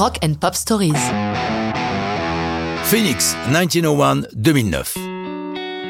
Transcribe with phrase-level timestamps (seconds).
[0.00, 0.94] Rock and Pop Stories.
[2.84, 4.96] Phoenix 1901-2009.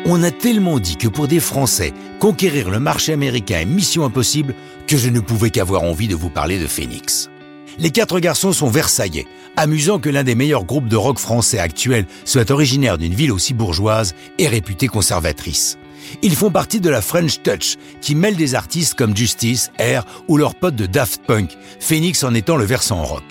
[0.07, 4.57] On a tellement dit que pour des Français, conquérir le marché américain est mission impossible
[4.89, 7.31] que je ne pouvais qu'avoir envie de vous parler de Phoenix.
[7.79, 9.29] Les quatre garçons sont versaillais.
[9.57, 13.55] Amusant que l'un des meilleurs groupes de rock français actuels soit originaire d'une ville aussi
[13.55, 15.79] bourgeoise et réputée conservatrice.
[16.23, 20.37] Ils font partie de la French Touch, qui mêle des artistes comme Justice, Air ou
[20.37, 23.23] leurs potes de Daft Punk, Phoenix en étant le versant rock.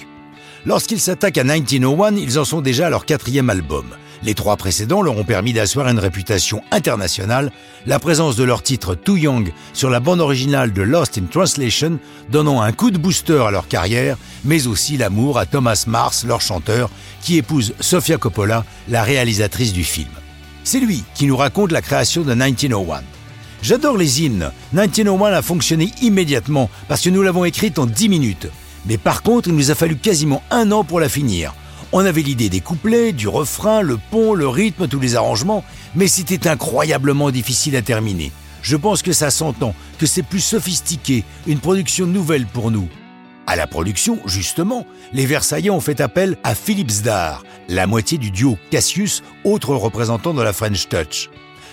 [0.66, 3.86] Lorsqu'ils s'attaquent à 1901, ils en sont déjà à leur quatrième album.
[4.21, 7.52] Les trois précédents leur ont permis d'asseoir une réputation internationale,
[7.86, 12.00] la présence de leur titre Too Young sur la bande originale de Lost in Translation
[12.30, 16.42] donnant un coup de booster à leur carrière, mais aussi l'amour à Thomas Mars, leur
[16.42, 16.89] chanteur,
[17.21, 20.10] qui épouse Sofia Coppola, la réalisatrice du film.
[20.66, 23.02] C'est lui qui nous raconte la création de 1901.
[23.61, 24.52] J'adore les hymnes.
[24.74, 28.47] 1901 a fonctionné immédiatement parce que nous l'avons écrite en 10 minutes.
[28.89, 31.54] Mais par contre, il nous a fallu quasiment un an pour la finir.
[31.92, 35.63] On avait l'idée des couplets, du refrain, le pont, le rythme, tous les arrangements,
[35.95, 38.31] mais c'était incroyablement difficile à terminer.
[38.63, 42.89] Je pense que ça s'entend, que c'est plus sophistiqué, une production nouvelle pour nous.
[43.45, 48.31] À la production, justement, les Versaillais ont fait appel à Philippe Zdar, la moitié du
[48.31, 51.30] duo Cassius, autre représentant de la French Touch.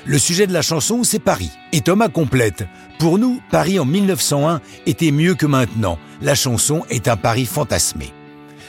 [0.08, 1.50] Le sujet de la chanson, c'est Paris.
[1.72, 2.64] Et Thomas complète.
[3.00, 5.98] Pour nous, Paris en 1901 était mieux que maintenant.
[6.22, 8.12] La chanson est un Paris fantasmé.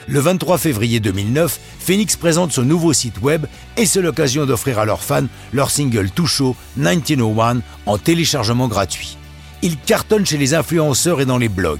[0.08, 4.84] Le 23 février 2009, Phoenix présente son nouveau site web et c'est l'occasion d'offrir à
[4.84, 9.16] leurs fans leur single tout chaud 1901 en téléchargement gratuit.
[9.62, 11.78] Ils cartonnent chez les influenceurs et dans les blogs.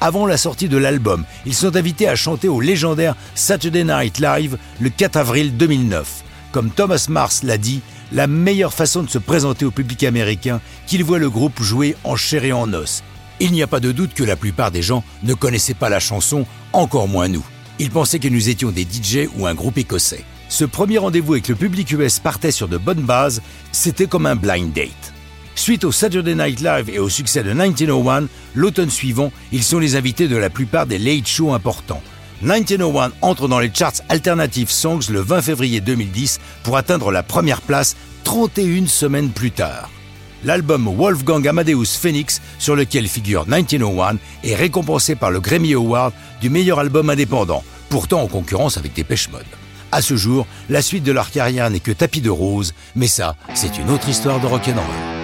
[0.00, 4.56] Avant la sortie de l'album, ils sont invités à chanter au légendaire Saturday Night Live
[4.80, 6.22] le 4 avril 2009.
[6.52, 11.04] Comme Thomas Mars l'a dit, la meilleure façon de se présenter au public américain qu'il
[11.04, 13.04] voit le groupe jouer en chair et en os.
[13.38, 16.00] Il n'y a pas de doute que la plupart des gens ne connaissaient pas la
[16.00, 17.44] chanson, encore moins nous.
[17.78, 20.24] Ils pensaient que nous étions des DJ ou un groupe écossais.
[20.48, 23.40] Ce premier rendez-vous avec le public US partait sur de bonnes bases,
[23.70, 25.12] c'était comme un blind date.
[25.54, 29.94] Suite au Saturday Night Live et au succès de 1901, l'automne suivant, ils sont les
[29.94, 32.02] invités de la plupart des late shows importants.
[32.42, 37.60] 1901 entre dans les charts Alternative Songs le 20 février 2010 pour atteindre la première
[37.60, 39.90] place 31 semaines plus tard.
[40.42, 46.48] L'album Wolfgang Amadeus Phoenix, sur lequel figure 1901, est récompensé par le Grammy Award du
[46.48, 49.44] meilleur album indépendant, pourtant en concurrence avec Dépêche Mode.
[49.92, 53.36] À ce jour, la suite de leur carrière n'est que tapis de rose, mais ça,
[53.54, 55.19] c'est une autre histoire de rock'n'roll.